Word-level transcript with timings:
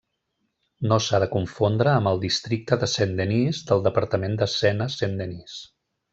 No 0.91 0.95
s'ha 1.07 1.19
de 1.23 1.27
confondre 1.33 1.91
amb 1.97 2.11
el 2.13 2.21
Districte 2.23 2.79
de 2.85 2.89
Saint-Denis 2.95 3.61
del 3.73 3.85
departament 3.91 4.39
de 4.41 4.49
Sena 4.57 4.89
Saint-Denis. 4.97 5.61